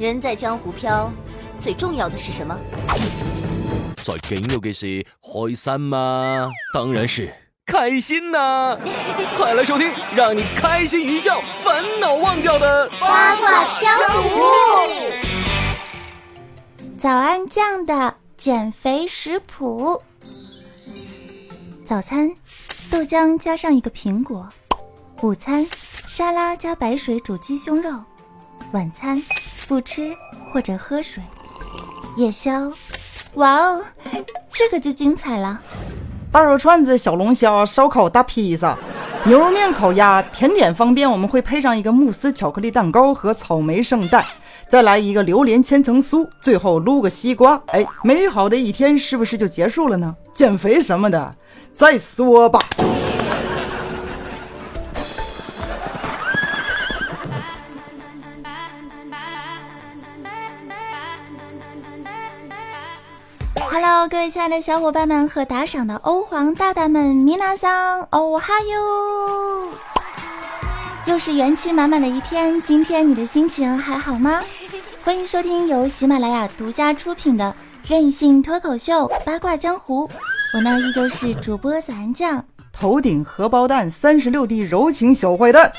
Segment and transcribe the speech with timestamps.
[0.00, 1.12] 人在江湖飘，
[1.58, 2.58] 最重要的是什么？
[4.02, 6.50] 在紧要的是开心吗？
[6.72, 7.30] 当然是
[7.66, 8.78] 开心呐！
[9.36, 14.40] 快来收听，让你开心一笑，烦恼忘掉的八卦江湖。
[16.96, 20.02] 早安酱的减肥食谱：
[21.84, 22.34] 早餐
[22.90, 24.48] 豆浆加上一个苹果；
[25.20, 25.66] 午餐
[26.08, 28.02] 沙拉加白水煮鸡胸肉；
[28.72, 29.22] 晚餐。
[29.70, 30.16] 不吃
[30.50, 31.22] 或者喝水，
[32.16, 32.72] 夜宵，
[33.34, 33.80] 哇哦，
[34.50, 35.60] 这个就精彩了！
[36.32, 38.76] 大肉串子、小龙虾、烧烤、大披萨、
[39.22, 44.26] 牛肉面、烤鸭，甜点方便，我们会配上一个慕斯巧克力蛋糕和草莓圣代，
[44.68, 47.62] 再来一个榴莲千层酥，最后撸个西瓜。
[47.66, 50.16] 哎，美好的一天是不是就结束了呢？
[50.34, 51.36] 减肥什么的，
[51.76, 52.58] 再说吧。
[64.08, 69.74] 各位亲爱的小伙伴们和打赏的欧皇大大们，米娜桑，哦哈哟！
[71.04, 74.40] 又是元气满满的一天，今天你的心情还好吗？
[75.04, 77.54] 欢迎收听由喜马拉雅独家出品的
[77.86, 80.08] 任性脱口秀八卦江湖，
[80.54, 85.70] 我呢依旧是主播小安酱，头顶荷包蛋，三十六 D 柔情小坏蛋。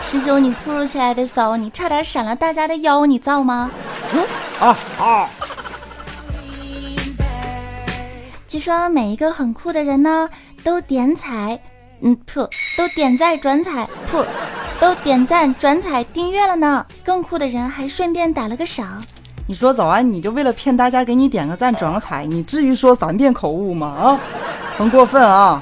[0.00, 3.70] 师兄，你突如其来的骚，你差点闪了大家的腰，你造吗？
[4.12, 4.24] 嗯
[4.60, 5.28] 啊啊！
[8.54, 10.30] 据说每一个很酷的人呢，
[10.62, 11.60] 都点彩，
[12.02, 14.24] 嗯噗，都点赞转彩，噗，
[14.78, 16.86] 都点赞转彩订阅了呢。
[17.04, 19.02] 更酷的人还顺便打了个赏。
[19.48, 23.88] 你说早安，你就为了骗大家给你点个赞转个彩，你至于说三遍口误吗？
[23.88, 24.20] 啊，
[24.76, 25.60] 很过分啊！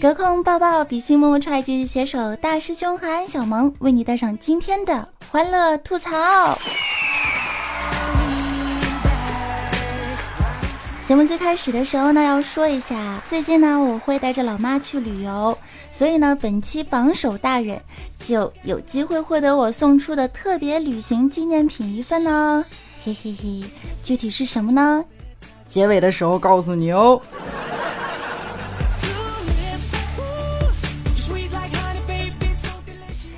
[0.00, 6.56] 隔空抱抱，比心默默踹句携手大师兄和安小萌为你带上今天的欢乐吐槽。
[11.06, 15.56] 节目最开始的时候呢，要说一下，最近呢我会带着老妈去旅游，
[15.92, 17.78] 所以呢本期榜首大人
[18.18, 22.64] 就有机会获得我送出的特别旅行纪念品一份呢，
[23.04, 23.64] 嘿嘿嘿，
[24.02, 25.04] 具体是什么呢？
[25.68, 27.20] 结尾的时候告诉你哦。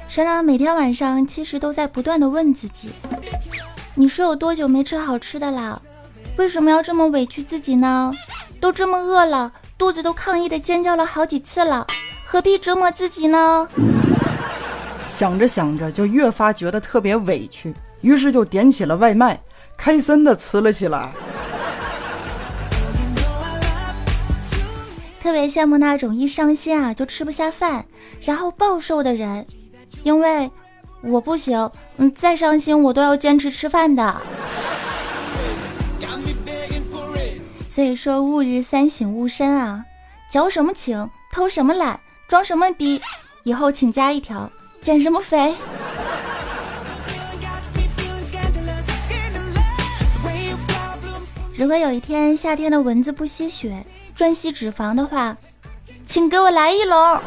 [0.08, 2.90] 说呢，每天晚上其实都在不断的问自己，
[3.96, 5.82] 你是有多久没吃好吃的了？
[6.36, 8.12] 为什么要这么委屈自己呢？
[8.60, 11.86] 都这么饿了，肚子都抗议的尖叫了好几次了，
[12.24, 13.68] 何必折磨自己呢？
[15.06, 19.40] 想着想着就越发觉得特别委屈，于是就点起了外卖，
[19.76, 21.12] 开心的吃了起来。
[25.22, 27.84] 特别羡慕那种一伤心啊就吃不下饭，
[28.20, 29.46] 然后暴瘦的人，
[30.02, 30.50] 因为
[31.02, 34.20] 我不行，嗯，再伤心我都要坚持吃饭的。
[37.76, 39.84] 所以说，吾日三省吾身啊，
[40.30, 42.98] 矫什么情，偷什么懒，装什么逼，
[43.42, 44.50] 以后请加一条，
[44.80, 45.54] 减什么肥。
[51.54, 53.84] 如果有一天夏天的蚊子不吸血，
[54.14, 55.36] 专吸脂肪的话，
[56.06, 57.20] 请给我来一笼。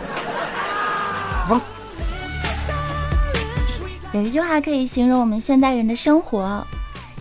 [4.13, 6.65] 有一句话可以形容我们现代人的生活，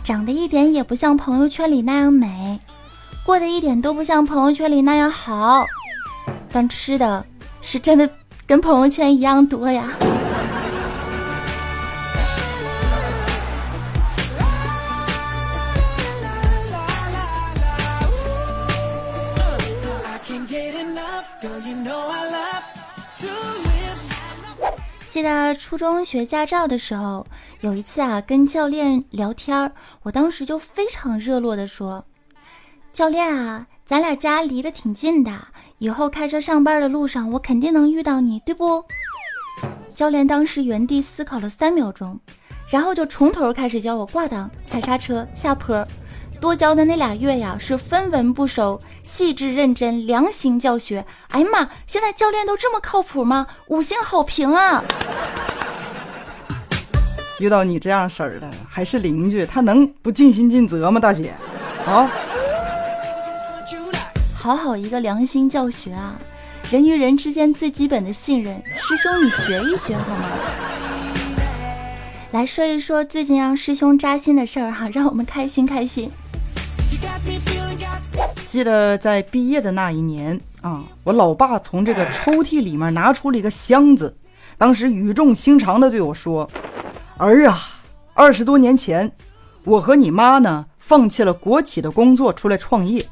[0.02, 2.58] 长得一点也不像朋友圈里那样美。
[3.28, 5.66] 过得一点都不像朋友圈里那样好，
[6.50, 7.22] 但吃的
[7.60, 8.08] 是真的
[8.46, 9.92] 跟朋友圈一样多呀。
[25.10, 27.26] 记得初中学驾照的时候，
[27.60, 29.70] 有一次啊，跟教练聊天儿
[30.04, 32.02] 我当时就非常热络的说。
[32.98, 35.30] 教练啊，咱俩家离得挺近的，
[35.78, 38.84] 以后开车上班的路上，我肯定能遇到你，对不？
[39.88, 42.18] 教练当时原地思考了三秒钟，
[42.68, 45.86] 然后就从头开始教我挂档、踩刹车、下坡。
[46.40, 51.06] 多教的那俩月呀，是分文不收，细致认真，良心教学。
[51.28, 53.46] 哎呀妈，现在教练都这么靠谱吗？
[53.68, 54.82] 五星好评啊！
[57.38, 60.98] 遇到你这样式儿的，还是邻居，他能不尽心尽责吗？
[60.98, 61.32] 大姐，
[61.86, 62.10] 啊？
[64.40, 66.16] 好好一个良心教学啊！
[66.70, 70.28] 人与人之间最基本的信任，师兄你学一学好吗？
[72.30, 76.08] 来说一说最近让师兄扎心的事儿哈，让我们开心开心。
[78.46, 84.16] 记得在毕业的那一年啊，我老爸从这个抽屉里面拿出了一个箱子，
[84.56, 86.48] 当时语重心长的对我说
[87.18, 87.58] ：“儿啊
[88.14, 89.10] 二十多年前，
[89.64, 93.04] 我和你妈呢，放弃了国企的工作，出来创业。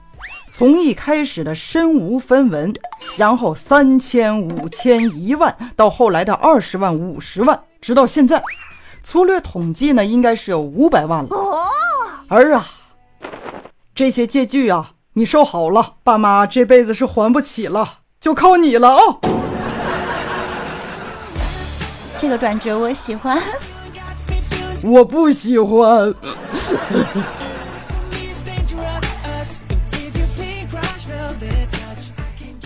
[0.58, 2.75] 从一开始的身无分文，
[3.19, 8.43] 然后三千、五千、一万，到后来的二十万、五十万，直到现在，
[9.03, 11.29] 粗略统计呢，应该是有五百万了。
[12.29, 12.67] 儿啊，
[13.94, 19.20] 这些借据啊，你收好了，爸妈这辈子是还不起了，就靠你了哦。
[22.17, 23.38] 这个转折我喜欢。
[24.82, 26.14] 我不喜欢。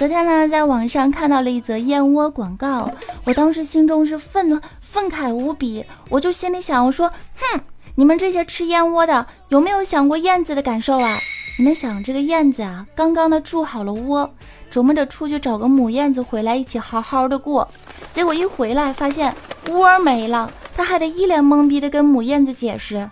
[0.00, 2.91] 昨天呢，在网上看到了一则燕窝广告，
[3.25, 7.06] 我当时心中是愤愤慨无比，我就心里想，我说，
[7.37, 7.61] 哼，
[7.97, 11.19] 你们这些吃燕窝的，有没有想过燕子的感受啊？
[11.58, 14.31] 你们想，这个燕子啊，刚刚的筑好了窝，
[14.73, 17.69] 琢磨着出去找个母燕子回来一起好好的过，
[18.14, 19.37] 结果一回来发现
[19.69, 23.11] 窝没了，他还得一脸懵逼的跟母燕子解释，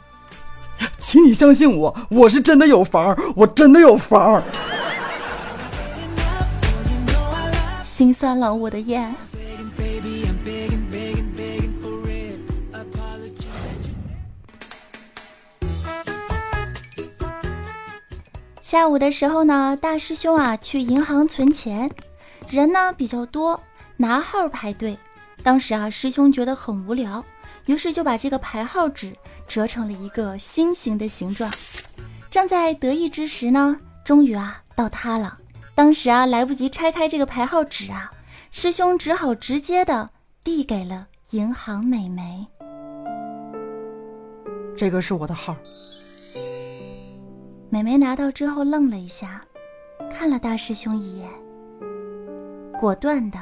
[0.98, 4.42] 请你相信我，我是真的有房，我真的有房。
[7.98, 9.12] 心酸了，我的眼。
[18.62, 21.90] 下午的时候呢，大师兄啊去银行存钱，
[22.48, 23.60] 人呢比较多，
[23.96, 24.96] 拿号排队。
[25.42, 27.24] 当时啊，师兄觉得很无聊，
[27.66, 29.12] 于是就把这个排号纸
[29.48, 31.52] 折成了一个心形的形状。
[32.30, 35.36] 正在得意之时呢，终于啊到他了。
[35.78, 38.10] 当时啊，来不及拆开这个牌号纸啊，
[38.50, 40.10] 师兄只好直接的
[40.42, 42.44] 递给了银行美眉。
[44.76, 45.54] 这个是我的号。
[47.70, 49.40] 美眉拿到之后愣了一下，
[50.12, 51.28] 看了大师兄一眼，
[52.80, 53.38] 果断的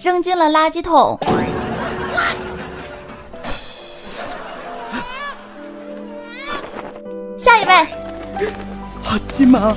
[0.00, 1.18] 扔进了垃圾桶。
[7.36, 8.52] 下一位，
[9.02, 9.76] 好鸡妈。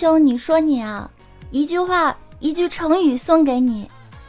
[0.00, 1.10] 兄，你说你啊，
[1.50, 3.86] 一句话，一句成语送给你，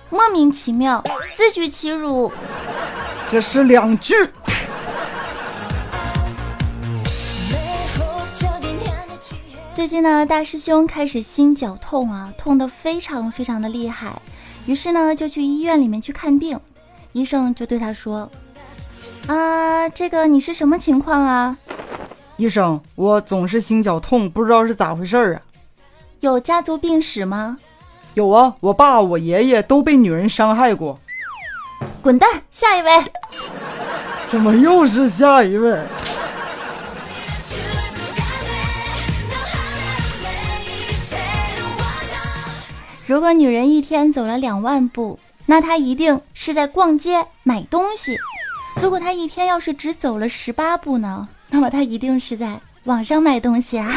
[0.09, 1.01] 莫名其妙，
[1.33, 2.29] 自取其辱。
[3.25, 4.13] 这是两句。
[9.73, 14.21] 最近呢，大师兄开始心绞痛啊，痛得非常非常的厉害，
[14.65, 16.59] 于是呢，就去医院里面去看病。
[17.13, 18.29] 医生就对他说
[19.27, 21.57] ：“啊，这个你是什么情况啊？”
[22.35, 25.41] 医生，我总是心绞痛，不知道是咋回事儿啊。
[26.21, 27.57] 有家族病史吗？
[28.13, 30.99] 有啊，我爸、我爷爷都被女人伤害过。
[31.99, 32.29] 滚蛋！
[32.51, 32.91] 下一位。
[34.29, 35.79] 怎么又是下一位？
[43.07, 45.17] 如果女人一天走了两万步，
[45.47, 48.15] 那她一定是在逛街买东西；
[48.79, 53.91] 如果她一天要是只走了十八步呢，那么她一定是在网上买东西啊。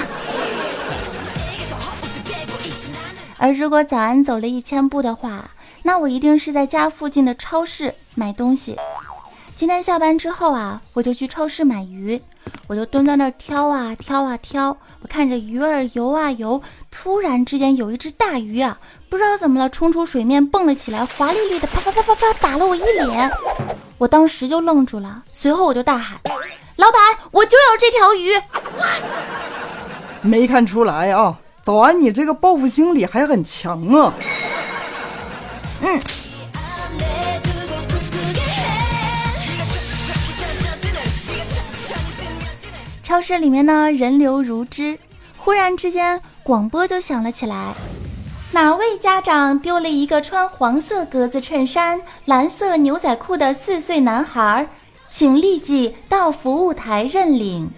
[3.38, 5.50] 而如果早安走了一千步的话，
[5.82, 8.76] 那我一定是在家附近的超市买东西。
[9.56, 12.20] 今天下班之后啊，我就去超市买鱼，
[12.66, 16.60] 我就蹲在那儿挑啊挑啊挑，我看着鱼儿游啊游，
[16.90, 23.30] 突然之间有一只大鱼啊，不知道怎么了，冲出水面蹦了起来，华丽丽的啪啪啪啪啪打了我一脸，
[23.98, 26.18] 我当时就愣住了，随后我就大喊
[26.76, 27.00] ：“老板，
[27.30, 28.32] 我就要这条鱼！”
[30.22, 31.38] 没看出来啊。
[31.64, 34.12] 早安，你这个报复心理还很强啊！
[35.80, 35.98] 嗯。
[43.02, 44.98] 超市里面呢，人流如织。
[45.38, 47.72] 忽然之间，广播就响了起来
[48.52, 54.68] ：“哪位家长丢了一个穿黄色格子衬衫、蓝色牛仔裤的四岁男孩，
[55.08, 57.70] 请立即到服务台认领。”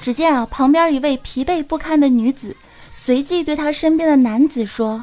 [0.00, 2.56] 只见啊，旁边一位疲惫不堪的女子。
[2.94, 5.02] 随即对他身边的男子说：“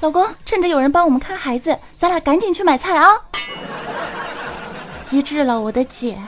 [0.00, 3.08] 老公，趁着有人帮我们看孩子，咱俩赶紧去买菜啊！”
[5.04, 6.18] 机智了，我的姐。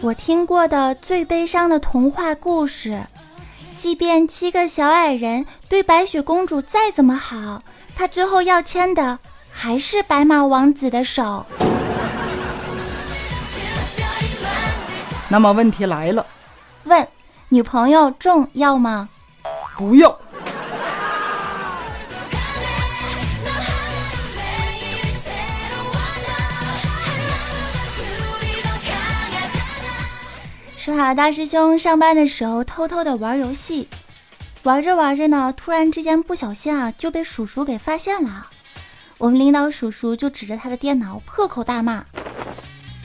[0.00, 3.04] 我听过的最悲伤的童话故事，
[3.76, 7.60] 即便七个小矮人对白雪公主再怎么好，
[7.96, 9.18] 她最后要牵的
[9.50, 11.44] 还是白马王子的手。
[15.34, 16.24] 那么问题来了，
[16.84, 17.08] 问
[17.48, 19.08] 女朋友重要吗？
[19.76, 20.16] 不要。
[30.76, 33.88] 说好大师兄上班的时候偷偷的玩游戏，
[34.62, 38.46] 玩着玩着呢，突然之间不小心啊就被叔叔给发现了。
[39.18, 42.04] 我们领导叔叔就指着他的电脑破口大骂：“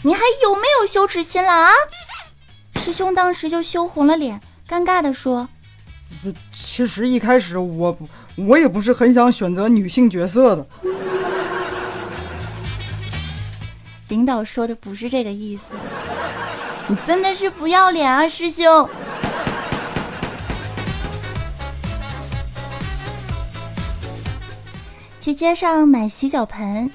[0.06, 1.72] 你还有没有羞耻心了啊？”
[2.90, 5.48] 师兄当时就羞红了脸，尴尬地说
[6.24, 7.96] ：“这其实一开始我
[8.36, 10.68] 我也不是很想选择女性角色的。”
[14.10, 15.76] 领导说的不是这个意思。
[16.88, 18.90] 你真的是不要脸啊，师兄！
[25.20, 26.90] 去街上买洗脚盆，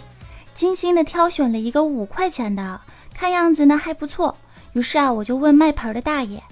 [0.55, 2.81] 精心的挑选了一个五块钱的，
[3.15, 4.37] 看样子呢还不错。
[4.75, 6.43] 于是啊，我就问卖盆的大爷：“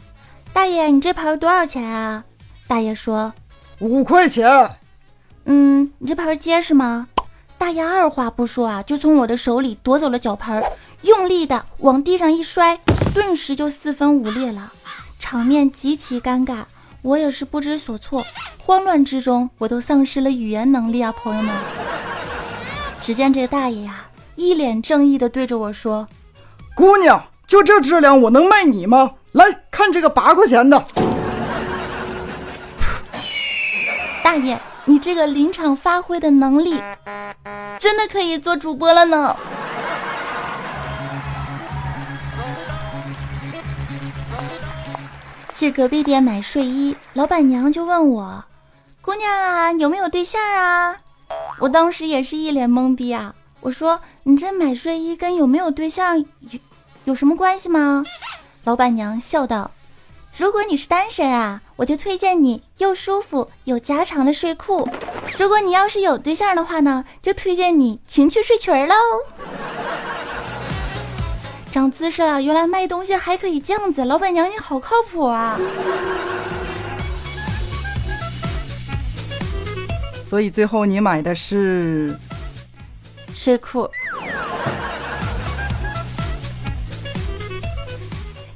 [0.52, 2.24] 大爷，你这盆多少钱啊？”
[2.66, 3.34] 大爷说
[3.80, 4.48] ：“五块钱。”
[5.44, 7.08] 嗯，你这盆结实吗？
[7.58, 10.62] 大爷二话不说啊，就从我的手里夺走了脚盆，
[11.02, 12.78] 用力的往地上一摔。
[13.12, 14.72] 顿时就四分五裂了，
[15.18, 16.62] 场面极其尴尬，
[17.02, 18.24] 我也是不知所措，
[18.58, 21.52] 慌乱之中我都丧失了语言能力啊，朋友们。
[23.00, 26.08] 只见这大爷呀，一脸正义的对着我说
[26.74, 27.22] ：“姑娘，
[27.52, 29.11] 就这质量，我能卖你吗？
[29.32, 30.82] 来看这个八块钱的。”
[34.25, 36.82] 大爷，你这个临场发挥的能力，
[37.78, 39.37] 真的可以做主播了呢。
[45.52, 48.42] 去隔壁店买睡衣，老板娘就问我
[49.02, 50.97] ：“姑娘啊，有没有对象啊？”
[51.61, 53.35] 我当时也是一脸懵逼啊。
[53.61, 56.26] 我说：“你这买睡衣跟有没有对象有
[57.04, 58.04] 有什么关系吗？”
[58.64, 59.71] 老板娘笑道
[60.38, 64.87] ：“如果你是单身啊，我就推荐你又舒服又加长的睡裤；
[65.38, 68.94] 如果你要是有对象的话呢，就推荐你情趣睡裙喽。”
[71.73, 75.59] 长姿势了，原来卖东西还可以这样子，老板娘你好靠谱啊！
[80.28, 82.18] 所以最后你买的是
[83.35, 83.90] 睡裤。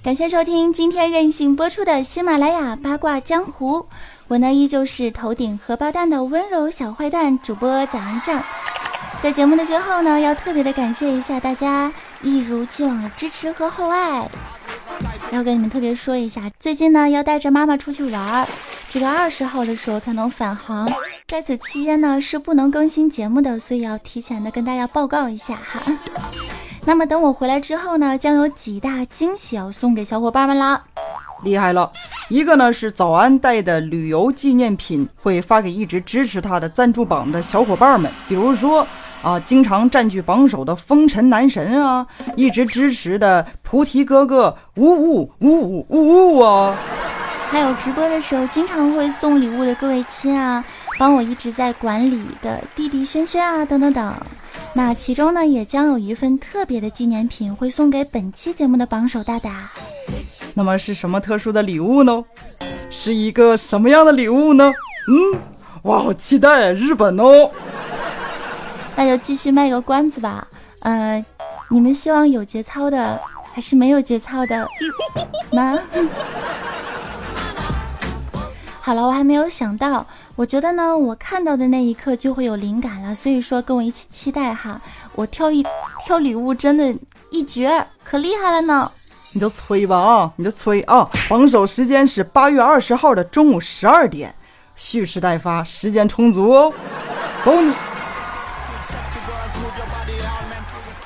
[0.07, 3.85] 感谢收听今天任性播出的喜马拉雅八卦江湖，
[4.29, 8.41] 我呢依旧是头顶荷包蛋的温柔小坏蛋主播早安酱。
[9.21, 14.31] 在节目的最后呢，要特别的感谢一下大家一如既往的支持和厚爱。
[15.33, 18.47] 要跟你们特别说一下，最近呢要带着妈妈出去玩儿，
[18.89, 20.89] 这个二十号的时候才能返航，
[21.27, 25.83] 在此期间呢是不能更新节目的，所以要提前的跟大家报告一下哈。
[26.89, 30.81] 那么等我回来之后呢，将有几大惊喜要送给小伙伴们啦。
[31.43, 31.91] 厉害了，
[32.29, 38.87] 一个呢是早安带的旅游纪念品，会发给一直支持他的赞助榜的小伙伴们，比如说
[39.21, 46.77] 啊，经常占据榜首的风尘男神啊，一直支持的菩提哥哥，呜呜呜呜呜呜啊，
[47.51, 50.65] 还有直播的时候经常会送礼物的各位亲啊，
[51.01, 54.15] 帮我一直在管理的弟弟轩轩啊，等等等。
[54.73, 59.51] 那其中呢，也将有一份特别的纪念品会送给本期节目的榜首大大。
[60.55, 62.25] 那么是什么特殊的礼物呢？
[62.91, 64.73] 是一个什么样的礼物呢？
[65.09, 65.41] 嗯，
[65.83, 67.51] 哇，好期待日本哦！
[68.95, 70.47] 那就继续卖个关子吧。
[70.81, 71.25] 呃，
[71.71, 73.21] 你们希望有节操的
[73.53, 74.69] 还是没有节操的？
[75.53, 75.79] 呢？
[78.81, 80.07] 好了，我还没有想到。
[80.37, 83.15] 我觉得呢，我看到的那一刻就会有灵感了。
[83.15, 84.81] 所以说，跟我一起期待哈。
[85.15, 85.65] 我挑一
[86.05, 86.95] 挑礼物，真的
[87.31, 88.91] 一绝，可厉害了呢。
[89.35, 90.33] 你就催吧啊！
[90.37, 91.09] 你就催啊！
[91.29, 94.35] 榜首时间是八月二十号的中午十二点，
[94.77, 96.73] 蓄势待发，时间充足哦。
[97.43, 97.75] 走你！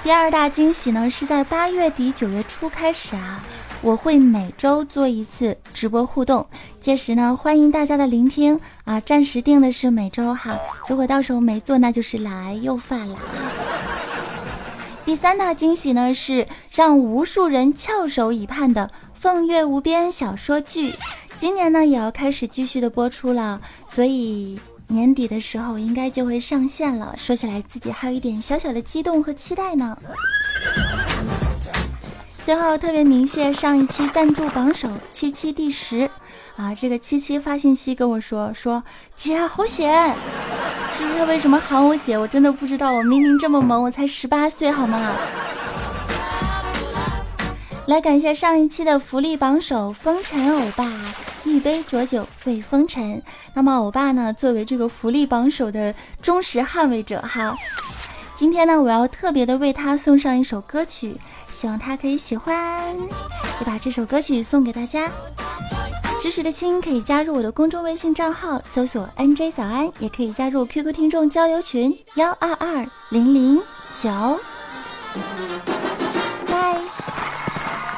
[0.03, 3.41] 第二大惊喜呢，是在八月底九月初开始啊，
[3.83, 6.47] 我会每周做一次直播互动，
[6.79, 9.01] 届时呢，欢迎大家的聆听啊。
[9.01, 13.19] 暂时定的是每周哈，如果到时候没做，那就是来又犯了。
[15.07, 20.93] 第三大惊喜呢，是让无数人翘首以盼的《凤月无边》小说剧，
[21.35, 27.15] 今年呢也要开始继续的播出了，所以年底的时候应该就会上线了。
[27.17, 29.97] 说起来，自己还有一点小小的激动和期待呢。
[32.51, 36.11] 最后特别鸣谢上一期赞助榜首七七第十，
[36.57, 38.83] 啊，这个七七发信息跟我说说
[39.15, 40.17] 姐好险，
[40.99, 42.93] 至于他为什么喊我姐，我真的不知道。
[42.93, 45.15] 我明明这么萌，我才十八岁好吗？
[47.87, 50.91] 来感谢上一期的福利榜首风尘欧巴，
[51.45, 53.23] 一杯浊酒慰风尘。
[53.55, 57.55] 那么欧巴呢，作为这个福利榜首的忠实捍卫者哈，
[58.35, 61.17] 今天呢，我要特别的为他送上一首歌曲，
[61.51, 65.11] 希望他可以喜欢，也把这首歌曲送给大家。
[66.21, 73.59] 支持的亲可以加入我的公众微信账号，搜索 NJ 早安，也可以加入 QQ 听众交流群幺二二零零
[73.93, 74.39] 九。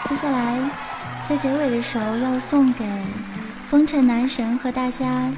[0.09, 0.71] 接下来，
[1.29, 2.85] 在结尾的时候要送给
[3.67, 5.31] 风尘男神和大家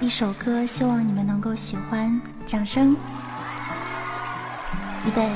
[0.00, 2.20] 一首歌，希望你们能够喜欢。
[2.46, 2.96] 掌声，
[5.04, 5.28] 预，备。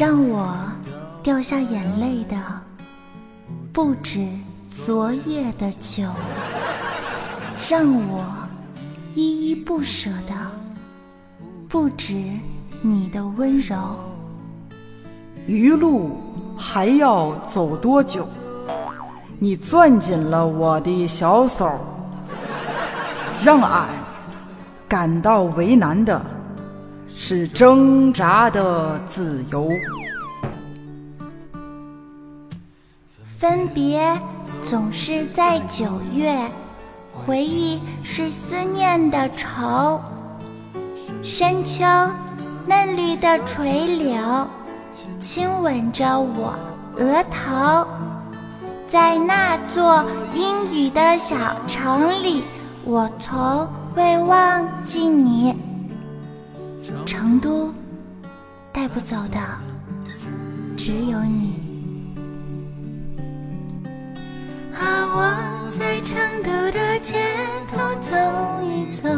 [0.00, 0.56] 让我
[1.22, 2.34] 掉下眼泪的
[3.70, 4.26] 不止
[4.70, 6.04] 昨夜的酒，
[7.68, 8.24] 让我
[9.12, 10.34] 依依不舍的
[11.68, 12.16] 不止。
[12.80, 13.76] 你的温柔，
[15.44, 16.18] 余路
[16.56, 18.26] 还要走多久？
[19.38, 21.70] 你攥紧了我的小手，
[23.44, 23.86] 让俺
[24.88, 26.24] 感到为难的
[27.16, 29.70] 是挣扎的自由。
[33.38, 34.20] 分别
[34.64, 36.38] 总是在九月，
[37.12, 40.00] 回忆是思念的愁，
[41.22, 41.84] 深秋。
[42.66, 44.46] 嫩绿的垂柳，
[45.18, 46.54] 亲吻着我
[46.98, 47.84] 额头，
[48.86, 51.34] 在那座阴雨的小
[51.66, 52.44] 城里，
[52.84, 55.56] 我从未忘记你。
[57.06, 57.72] 成都
[58.72, 59.38] 带不走的
[60.76, 61.54] 只有你。
[64.74, 64.80] 啊，
[65.14, 67.14] 我在成都的街
[67.68, 68.16] 头走
[68.62, 69.08] 一走。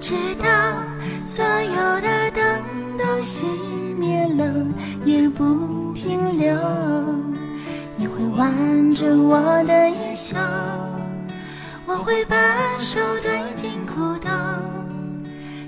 [0.00, 0.46] 直到
[1.24, 3.44] 所有的灯都熄
[3.98, 4.44] 灭了，
[5.04, 6.56] 也不停留。
[7.96, 10.36] 你会挽着我的衣袖，
[11.86, 12.36] 我会把
[12.78, 14.28] 手推进裤兜，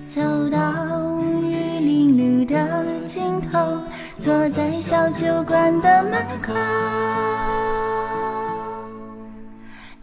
[0.06, 2.56] 走到无雨淋绿的
[3.04, 3.58] 尽头，
[4.20, 6.54] 坐在小酒馆的门口。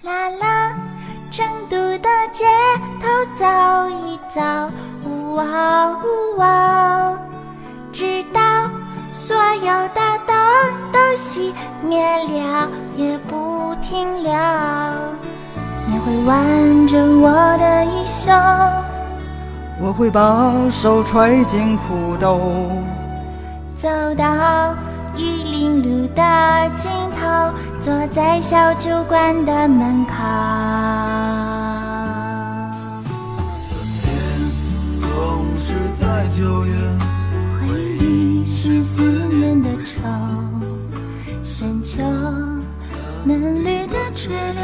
[0.04, 0.76] 啦啦。
[1.32, 2.44] 成都的街
[3.02, 3.46] 头走
[3.90, 4.42] 一走，
[5.06, 7.18] 呜哦呜哦，
[7.94, 8.42] 直到
[9.14, 10.36] 所有的灯
[10.92, 14.34] 都熄灭了，也不停留。
[15.96, 18.30] 你会挽着我的衣袖，
[19.80, 22.84] 我会把手揣进裤兜，
[23.78, 24.76] 走到
[25.18, 27.50] 玉林路的尽头。
[27.80, 30.16] 坐在小酒馆的门口。
[33.70, 34.12] 分别
[35.00, 35.08] 总
[35.56, 36.74] 是在九月，
[37.62, 40.02] 回忆是思念的愁。
[41.42, 42.02] 深秋，
[43.24, 44.64] 嫩绿的垂柳，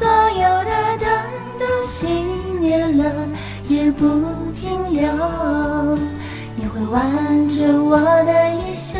[0.00, 1.06] 所有的灯
[1.58, 2.22] 都熄
[2.58, 3.12] 灭了
[3.68, 4.06] 也不
[4.54, 5.12] 停留。
[6.56, 8.98] 你会挽着我的衣袖。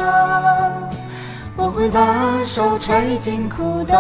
[1.57, 3.95] 我会把手揣进裤兜，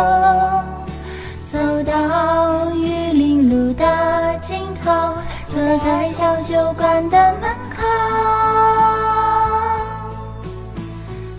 [1.50, 5.14] 走到玉林路的尽头，
[5.48, 7.82] 坐在小酒馆的门口。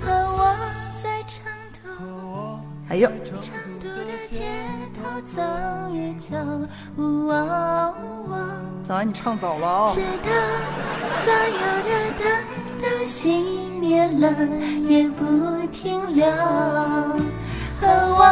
[0.02, 0.56] 和我
[1.00, 1.46] 在成
[1.84, 3.08] 都，哎呦，
[3.40, 4.42] 成都的街
[5.02, 5.42] 头走
[5.92, 6.36] 一走。
[8.84, 9.88] 早安，你唱早了啊！
[9.88, 10.30] 直到
[11.16, 12.28] 所有的灯
[12.82, 13.60] 都熄。
[13.82, 14.30] 灭了
[14.88, 15.26] 也不
[15.72, 16.24] 停留，
[17.82, 18.24] 和我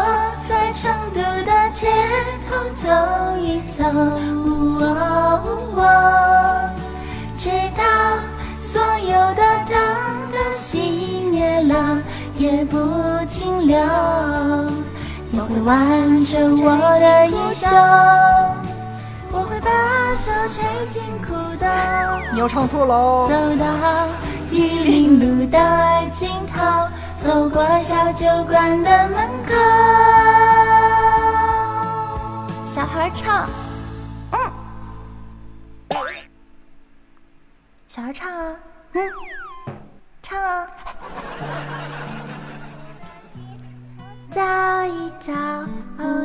[0.47, 1.87] 在成都的街
[2.47, 2.87] 头走
[3.39, 3.83] 一走，
[7.35, 7.83] 直到
[8.61, 9.75] 所有的灯
[10.31, 11.97] 都熄灭了
[12.37, 12.77] 也不
[13.31, 13.75] 停留。
[15.49, 17.65] 你会挽着我的衣袖，
[19.31, 21.65] 我会把手揣进裤兜。
[22.31, 23.27] 你要唱错了哦。
[23.27, 23.65] 走到。
[24.51, 25.57] 玉林路的
[26.11, 26.87] 尽头，
[27.19, 29.55] 走过小酒馆的门口。
[32.67, 33.49] 小孩唱，
[34.31, 34.39] 嗯，
[37.87, 38.55] 小孩唱啊，
[38.93, 39.01] 嗯，
[45.19, 45.33] 一走，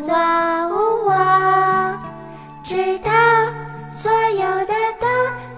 [0.08, 2.00] 哇呜哇，
[2.62, 3.10] 直到
[3.92, 5.10] 所有的灯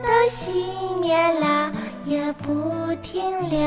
[0.03, 1.70] 都熄灭了，
[2.07, 3.59] 也不停留。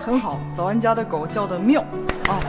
[0.00, 1.80] 很好，早安家的狗叫的妙
[2.28, 2.40] 啊，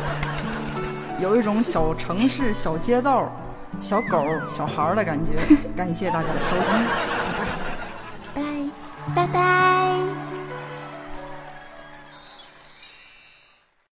[1.19, 3.32] 有一种小城市、小街道、
[3.80, 5.34] 小狗、小孩的感觉。
[5.78, 7.25] 感谢大家的收听。